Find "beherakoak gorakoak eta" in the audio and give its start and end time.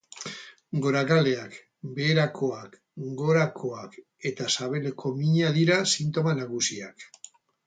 1.99-4.49